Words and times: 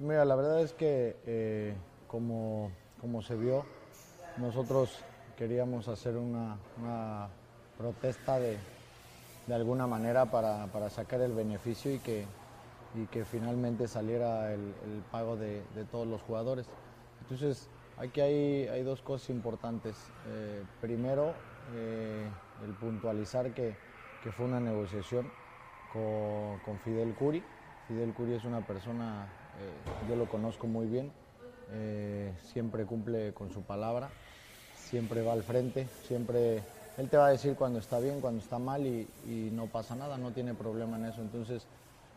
Mira, 0.00 0.24
la 0.24 0.36
verdad 0.36 0.62
es 0.62 0.72
que 0.72 1.16
eh, 1.26 1.74
como, 2.06 2.70
como 3.00 3.20
se 3.20 3.34
vio, 3.34 3.64
nosotros 4.36 5.04
queríamos 5.36 5.88
hacer 5.88 6.16
una, 6.16 6.56
una 6.80 7.28
protesta 7.76 8.38
de, 8.38 8.58
de 9.48 9.54
alguna 9.54 9.88
manera 9.88 10.26
para, 10.26 10.66
para 10.66 10.88
sacar 10.88 11.20
el 11.20 11.32
beneficio 11.32 11.92
y 11.92 11.98
que, 11.98 12.26
y 12.94 13.06
que 13.06 13.24
finalmente 13.24 13.88
saliera 13.88 14.52
el, 14.52 14.72
pago 15.10 15.36
de, 15.36 15.64
de, 15.74 15.84
todos 15.84 16.06
los 16.06 16.22
jugadores. 16.22 16.66
Entonces, 17.22 17.68
aquí 17.96 18.20
hay, 18.20 18.68
hay 18.68 18.84
dos 18.84 19.02
cosas 19.02 19.30
importantes. 19.30 19.96
Eh, 20.28 20.62
primero, 20.80 21.34
eh, 21.74 22.28
el 22.64 22.72
puntualizar 22.74 23.52
que, 23.52 23.74
que, 24.22 24.30
fue 24.30 24.46
una 24.46 24.60
negociación 24.60 25.28
con, 25.92 26.58
con, 26.64 26.78
Fidel 26.78 27.14
Curi. 27.14 27.42
Fidel 27.88 28.12
Curi 28.12 28.34
es 28.34 28.44
una 28.44 28.60
persona, 28.60 29.26
eh, 29.58 30.08
yo 30.08 30.14
lo 30.14 30.26
conozco 30.26 30.66
muy 30.66 30.86
bien, 30.86 31.10
eh, 31.72 32.34
siempre 32.52 32.84
cumple 32.84 33.32
con 33.32 33.50
su 33.50 33.62
palabra, 33.62 34.10
siempre 34.74 35.22
va 35.22 35.32
al 35.32 35.42
frente, 35.42 35.88
siempre 36.06 36.62
él 36.98 37.08
te 37.08 37.16
va 37.16 37.28
a 37.28 37.30
decir 37.30 37.54
cuando 37.54 37.78
está 37.78 37.98
bien, 37.98 38.20
cuando 38.20 38.42
está 38.42 38.58
mal 38.58 38.84
y, 38.84 39.08
no 39.52 39.68
pasa 39.68 39.94
nada, 39.94 40.18
no 40.18 40.32
tiene 40.32 40.52
problema 40.52 40.96
en 40.96 41.06
eso. 41.06 41.22
Entonces, 41.22 41.66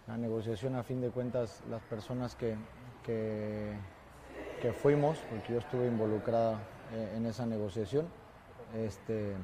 la 0.08 0.18
negociación, 0.18 0.76
a 0.76 0.84
fin 0.84 1.00
de 1.00 1.10
cuentas, 1.10 1.62
las 1.70 1.82
personas 1.84 2.36
que, 2.36 2.56
que, 3.06 4.74
fuimos, 4.74 5.20
porque 5.30 5.54
yo 5.54 5.60
estuve 5.60 5.88
involucrada 5.88 6.60
eh, 6.94 7.14
en 7.16 7.26
esa 7.28 7.46
negociación, 7.46 8.08
este, 8.76 9.36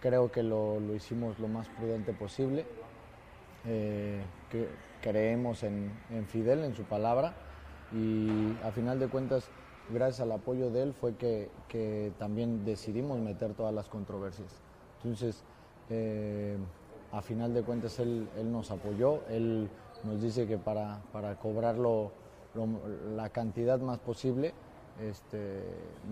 creo 0.00 0.30
que 0.30 0.42
lo, 0.42 0.78
hicimos 0.94 1.38
lo 1.38 1.48
más 1.48 1.68
prudente 1.70 2.12
posible. 2.12 2.66
Eh, 3.64 4.20
que 4.50 4.68
creemos 5.00 5.62
en, 5.62 5.92
en 6.10 6.26
Fidel, 6.26 6.64
en 6.64 6.74
su 6.74 6.84
palabra, 6.84 7.34
y 7.92 8.56
a 8.64 8.72
final 8.72 8.98
de 8.98 9.08
cuentas 9.08 9.50
gracias 9.90 10.20
al 10.20 10.32
apoyo 10.32 10.70
de 10.70 10.82
él 10.82 10.94
fue 10.94 11.14
que, 11.16 11.50
que, 11.68 12.12
también 12.18 12.64
decidimos 12.64 13.18
meter 13.20 13.54
todas 13.54 13.74
las 13.74 13.88
controversias. 13.88 14.60
Entonces, 14.98 15.44
eh, 15.90 16.56
a 17.12 17.20
final 17.20 17.52
de 17.52 17.62
cuentas 17.62 17.98
él, 17.98 18.28
él, 18.36 18.50
nos 18.50 18.70
apoyó, 18.70 19.22
él 19.28 19.68
nos 20.04 20.22
dice 20.22 20.46
que 20.46 20.58
para, 20.58 21.00
para 21.12 21.36
cobrarlo 21.36 22.12
lo, 22.54 22.66
la 23.14 23.28
cantidad 23.30 23.80
más 23.80 23.98
posible, 23.98 24.54
este, 25.00 25.62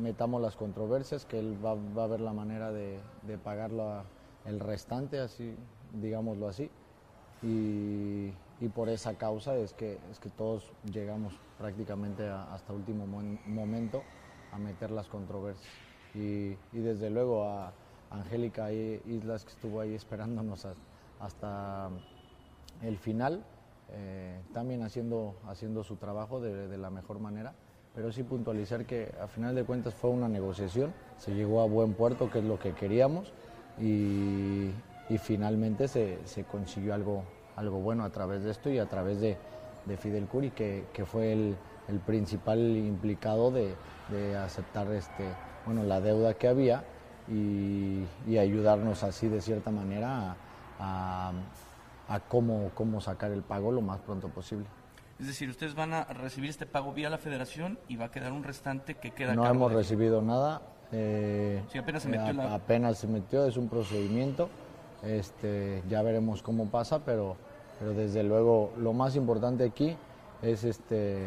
metamos 0.00 0.42
las 0.42 0.56
controversias, 0.56 1.24
que 1.24 1.38
él 1.38 1.56
va, 1.64 1.74
va 1.74 2.04
a 2.04 2.08
ver 2.08 2.20
la 2.20 2.32
manera 2.32 2.72
de, 2.72 2.98
de 3.22 3.38
pagarlo 3.38 3.88
a, 3.88 4.04
el 4.44 4.60
restante, 4.60 5.18
así, 5.20 5.54
digámoslo 5.92 6.48
así. 6.48 6.70
Y, 7.42 8.32
por 8.74 8.90
esa 8.90 9.14
causa 9.14 9.56
es 9.56 9.72
que, 9.72 9.98
es 10.12 10.18
que 10.20 10.28
todos 10.28 10.70
llegamos 10.92 11.32
prácticamente 11.58 12.28
a, 12.28 12.52
hasta 12.52 12.74
último 12.74 13.06
momento 13.46 14.02
a 14.52 14.58
meter 14.58 14.90
las 14.90 15.08
controversias. 15.08 15.66
Y, 16.14 16.56
desde 16.72 17.08
luego 17.10 17.44
a 17.44 17.72
Angélica 18.10 18.72
Islas 18.72 19.44
que 19.44 19.52
estuvo 19.52 19.80
ahí 19.80 19.94
esperándonos 19.94 20.66
hasta 21.20 21.90
el 22.82 22.98
final, 22.98 23.44
eh, 23.92 24.40
también 24.52 24.82
haciendo, 24.82 25.36
haciendo 25.48 25.82
su 25.82 25.96
trabajo 25.96 26.40
de, 26.40 26.68
de, 26.68 26.78
la 26.78 26.90
mejor 26.90 27.18
manera, 27.18 27.54
pero 27.94 28.12
sí 28.12 28.22
puntualizar 28.22 28.84
que 28.86 29.12
a 29.20 29.26
final 29.26 29.54
de 29.54 29.64
cuentas 29.64 29.94
fue 29.94 30.10
una 30.10 30.28
negociación, 30.28 30.92
se 31.18 31.34
llegó 31.34 31.60
a 31.60 31.66
buen 31.66 31.94
puerto, 31.94 32.30
que 32.30 32.38
es 32.38 32.44
lo 32.44 32.58
que 32.58 32.72
queríamos, 32.72 33.32
y, 33.80 34.70
y 35.10 35.18
finalmente 35.18 35.88
se, 35.88 36.18
se, 36.24 36.44
consiguió 36.44 36.94
algo, 36.94 37.24
algo 37.56 37.80
bueno 37.80 38.04
a 38.04 38.10
través 38.10 38.44
de 38.44 38.52
esto 38.52 38.70
y 38.70 38.78
a 38.78 38.86
través 38.86 39.20
de, 39.20 39.36
de 39.84 39.96
Fidel 39.96 40.26
Curi, 40.26 40.52
que, 40.52 40.86
que 40.92 41.04
fue 41.04 41.32
el, 41.32 41.56
el, 41.88 41.98
principal 41.98 42.58
implicado 42.58 43.50
de, 43.50 43.74
de, 44.08 44.36
aceptar 44.36 44.90
este, 44.92 45.24
bueno, 45.66 45.82
la 45.82 46.00
deuda 46.00 46.34
que 46.34 46.46
había 46.46 46.84
y, 47.28 48.04
y 48.26 48.38
ayudarnos 48.38 49.02
así 49.02 49.28
de 49.28 49.40
cierta 49.40 49.72
manera 49.72 50.36
a, 50.78 51.28
a, 51.28 51.32
a, 52.08 52.20
cómo, 52.20 52.70
cómo 52.74 53.00
sacar 53.00 53.32
el 53.32 53.42
pago 53.42 53.72
lo 53.72 53.82
más 53.82 53.98
pronto 54.00 54.28
posible. 54.28 54.66
Es 55.18 55.26
decir, 55.26 55.50
ustedes 55.50 55.74
van 55.74 55.92
a 55.92 56.04
recibir 56.04 56.48
este 56.48 56.66
pago 56.66 56.94
vía 56.94 57.10
la 57.10 57.18
federación 57.18 57.78
y 57.88 57.96
va 57.96 58.06
a 58.06 58.10
quedar 58.10 58.32
un 58.32 58.44
restante 58.44 58.94
que 58.94 59.10
queda... 59.10 59.34
No 59.34 59.46
hemos 59.46 59.72
recibido 59.72 60.22
nada. 60.22 60.62
Eh, 60.92 61.62
sí, 61.68 61.78
apenas 61.78 62.04
se 62.04 62.08
metió. 62.08 62.32
La... 62.32 62.54
Apenas 62.54 62.98
se 62.98 63.06
metió, 63.06 63.44
es 63.44 63.58
un 63.58 63.68
procedimiento. 63.68 64.48
Este, 65.02 65.82
ya 65.88 66.02
veremos 66.02 66.42
cómo 66.42 66.66
pasa, 66.66 67.04
pero, 67.04 67.36
pero 67.78 67.92
desde 67.92 68.22
luego 68.22 68.72
lo 68.76 68.92
más 68.92 69.16
importante 69.16 69.64
aquí 69.64 69.96
es 70.42 70.64
este, 70.64 71.26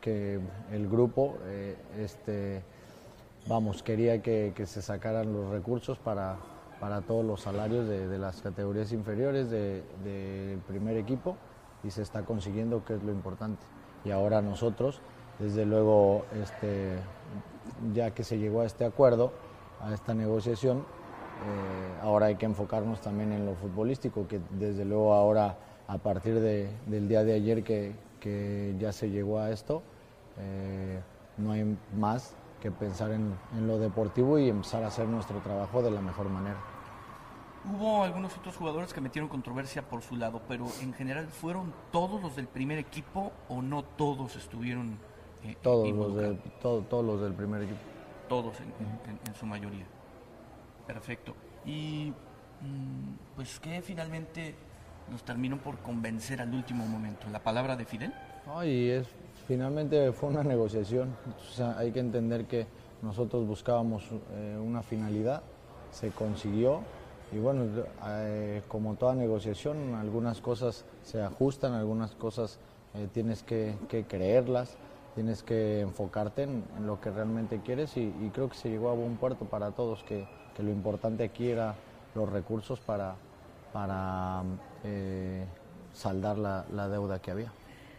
que 0.00 0.40
el 0.72 0.88
grupo 0.88 1.36
eh, 1.46 1.76
este, 1.98 2.62
vamos, 3.46 3.82
quería 3.82 4.22
que, 4.22 4.52
se 4.66 4.82
sacaran 4.82 5.32
los 5.32 5.50
recursos 5.50 5.98
para, 5.98 6.36
para 6.80 7.02
todos 7.02 7.24
los 7.24 7.40
salarios 7.40 7.88
de, 7.88 8.18
las 8.18 8.42
categorías 8.42 8.92
inferiores 8.92 9.50
del 9.50 9.82
de, 10.04 10.50
de 10.50 10.58
primer 10.66 10.96
equipo 10.96 11.36
y 11.82 11.90
se 11.90 12.02
está 12.02 12.22
consiguiendo, 12.22 12.84
que 12.84 12.94
es 12.94 13.02
lo 13.02 13.12
importante. 13.12 13.64
Y 14.04 14.10
ahora 14.10 14.42
nosotros, 14.42 15.00
desde 15.38 15.64
luego, 15.64 16.24
este, 16.42 16.96
ya 17.92 18.10
que 18.12 18.24
se 18.24 18.38
llegó 18.38 18.62
a 18.62 18.66
este 18.66 18.84
acuerdo, 18.84 19.32
a 19.80 19.92
esta 19.92 20.14
negociación, 20.14 20.84
eh, 21.44 22.00
ahora 22.02 22.26
hay 22.26 22.36
que 22.36 22.46
enfocarnos 22.46 23.00
también 23.02 23.32
en 23.32 23.44
lo 23.44 23.54
futbolístico, 23.54 24.26
que 24.26 24.40
desde 24.50 24.84
luego 24.84 25.12
ahora, 25.12 25.58
a 25.86 25.98
partir 25.98 26.40
de, 26.40 26.70
del 26.86 27.06
día 27.06 27.22
de 27.22 27.34
ayer 27.34 27.62
que, 27.62 27.94
que, 28.18 28.74
ya 28.78 28.92
se 28.92 29.10
llegó 29.10 29.38
a 29.38 29.50
esto, 29.50 29.82
eh, 30.38 31.00
no 31.36 31.52
hay 31.52 31.76
más 31.94 32.34
que 32.62 32.70
pensar 32.70 33.10
en, 33.10 33.34
en, 33.58 33.66
lo 33.66 33.78
deportivo 33.78 34.38
y 34.38 34.48
empezar 34.48 34.84
a 34.84 34.86
hacer 34.86 35.06
nuestro 35.06 35.38
trabajo 35.40 35.82
de 35.82 35.90
la 35.90 36.00
mejor 36.00 36.30
manera. 36.30 36.56
Hubo 37.66 38.02
algunos 38.04 38.36
otros 38.38 38.56
jugadores 38.56 38.94
que 38.94 39.02
metieron 39.02 39.28
controversia 39.28 39.82
por 39.82 40.00
su 40.00 40.16
lado, 40.16 40.40
pero 40.48 40.66
en 40.80 40.94
general 40.94 41.28
fueron 41.28 41.74
todos 41.92 42.22
los 42.22 42.36
del 42.36 42.46
primer 42.46 42.78
equipo 42.78 43.32
o 43.48 43.60
no 43.60 43.84
todos 43.84 44.36
estuvieron 44.36 44.98
eh, 45.42 45.56
todos 45.60 45.90
los 45.90 46.16
de, 46.16 46.34
todo, 46.62 46.80
todos 46.82 47.04
los 47.04 47.20
del 47.20 47.34
primer 47.34 47.62
equipo. 47.62 47.80
Todos 48.30 48.58
en, 48.60 48.68
en, 49.10 49.20
en 49.26 49.34
su 49.34 49.44
mayoría. 49.44 49.84
Perfecto. 50.86 51.34
Y 51.64 52.12
mmm, 52.60 53.34
pues 53.36 53.58
que 53.60 53.82
finalmente 53.82 54.54
nos 55.10 55.22
terminó 55.22 55.58
por 55.58 55.78
convencer 55.78 56.40
al 56.40 56.52
último 56.54 56.86
momento. 56.86 57.28
¿La 57.30 57.42
palabra 57.42 57.76
de 57.76 57.84
Fidel? 57.84 58.12
Ay, 58.46 58.90
es, 58.90 59.06
finalmente 59.46 60.12
fue 60.12 60.30
una 60.30 60.42
negociación. 60.42 61.14
Hay 61.76 61.92
que 61.92 62.00
entender 62.00 62.46
que 62.46 62.66
nosotros 63.02 63.46
buscábamos 63.46 64.04
eh, 64.32 64.58
una 64.62 64.82
finalidad, 64.82 65.42
se 65.90 66.10
consiguió 66.10 66.80
y 67.32 67.38
bueno, 67.38 67.66
eh, 68.06 68.62
como 68.68 68.94
toda 68.94 69.14
negociación, 69.14 69.94
algunas 69.94 70.40
cosas 70.40 70.84
se 71.02 71.20
ajustan, 71.22 71.72
algunas 71.72 72.14
cosas 72.14 72.58
eh, 72.94 73.08
tienes 73.12 73.42
que, 73.42 73.74
que, 73.88 74.04
creerlas, 74.04 74.76
tienes 75.14 75.42
que 75.42 75.80
enfocarte 75.80 76.42
en, 76.42 76.64
en 76.76 76.86
lo 76.86 77.00
que 77.00 77.10
realmente 77.10 77.60
quieres 77.60 77.96
y, 77.96 78.12
y, 78.20 78.30
creo 78.32 78.48
que 78.48 78.56
se 78.56 78.68
llegó 78.68 78.90
a 78.90 78.94
buen 78.94 79.16
puerto 79.16 79.44
para 79.44 79.70
todos, 79.70 80.02
que, 80.02 80.26
que 80.56 80.62
lo 80.62 80.70
importante 80.70 81.24
aquí 81.24 81.48
era 81.48 81.74
los 82.14 82.28
recursos 82.28 82.80
para, 82.80 83.14
para 83.72 84.42
eh, 84.84 85.44
saldar 85.92 86.38
la, 86.38 86.64
la, 86.72 86.88
deuda 86.88 87.20
que 87.20 87.30
había. 87.30 87.52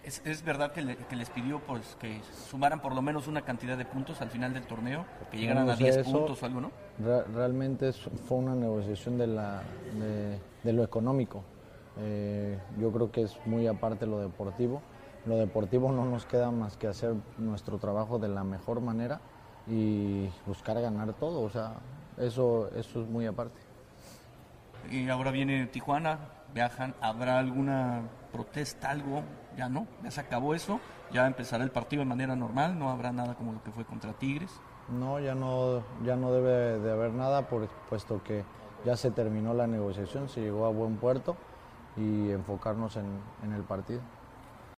¿Es, 0.04 0.22
es 0.26 0.44
verdad 0.44 0.72
que, 0.72 0.82
le, 0.82 0.98
que, 0.98 1.16
les 1.16 1.30
pidió 1.30 1.60
pues, 1.60 1.98
que 2.00 2.22
sumaran 2.50 2.80
por 2.82 2.94
lo 2.94 3.02
menos 3.02 3.28
una 3.28 3.42
cantidad 3.42 3.78
de 3.78 3.86
puntos 3.86 4.22
al 4.22 4.30
final 4.30 4.54
del 4.54 4.68
torneo? 4.68 5.06
¿Que 5.32 5.38
llegaran 5.38 5.66
no, 5.66 5.72
a 5.72 5.76
10 5.76 6.04
puntos 6.04 6.44
o 6.44 6.46
algo, 6.46 6.62
no? 6.62 6.72
Re, 7.00 7.24
realmente 7.34 7.92
fue 7.94 8.38
una 8.38 8.54
negociación 8.54 9.18
de, 9.18 9.28
la, 9.28 9.64
de, 10.00 10.40
de 10.64 10.74
lo 10.74 10.84
económico. 10.84 11.44
Eh, 11.98 12.60
yo 12.80 12.92
creo 12.92 13.12
que 13.12 13.24
es 13.24 13.36
muy 13.46 13.68
aparte 13.68 14.06
lo 14.06 14.20
deportivo. 14.20 14.82
Lo 15.26 15.38
deportivo 15.38 15.92
no 15.92 16.06
nos 16.06 16.26
queda 16.26 16.52
más 16.52 16.78
que 16.78 16.88
hacer 16.88 17.16
nuestro 17.38 17.80
trabajo 17.80 18.20
de 18.20 18.28
la 18.28 18.44
mejor 18.44 18.80
manera 18.80 19.20
y 19.68 20.30
buscar 20.46 20.80
ganar 20.80 21.14
todo. 21.14 21.42
O 21.42 21.50
sea, 21.50 21.74
eso, 22.18 22.70
eso 22.76 23.02
es 23.02 23.10
muy 23.10 23.26
aparte. 23.26 23.60
Y 24.92 25.10
ahora 25.10 25.32
viene 25.32 25.66
Tijuana, 25.66 26.20
viajan, 26.54 26.94
¿habrá 27.02 27.40
alguna 27.40 28.04
protesta, 28.32 28.92
algo? 28.92 29.24
Ya 29.58 29.68
no, 29.68 29.88
ya 30.04 30.12
se 30.12 30.22
acabó 30.22 30.54
eso, 30.54 30.80
ya 31.12 31.26
empezará 31.26 31.64
el 31.64 31.72
partido 31.72 32.02
de 32.02 32.10
manera 32.10 32.36
normal, 32.36 32.78
no 32.78 32.90
habrá 32.90 33.12
nada 33.12 33.34
como 33.34 33.54
lo 33.54 33.64
que 33.64 33.72
fue 33.72 33.84
contra 33.84 34.14
Tigres. 34.14 34.52
No, 34.90 35.20
ya 35.20 35.34
no, 35.34 35.82
ya 36.04 36.16
no 36.16 36.32
debe 36.32 36.80
de 36.80 36.92
haber 36.92 37.14
nada, 37.14 37.48
por, 37.48 37.68
puesto 37.90 38.22
que 38.22 38.44
ya 38.86 38.96
se 38.96 39.10
terminó 39.10 39.56
la 39.56 39.66
negociación, 39.66 40.30
se 40.30 40.42
llegó 40.42 40.66
a 40.66 40.70
buen 40.70 40.98
puerto 40.98 41.36
y 41.98 42.30
enfocarnos 42.30 42.96
en, 42.98 43.06
en 43.44 43.54
el 43.54 43.64
partido. 43.64 44.02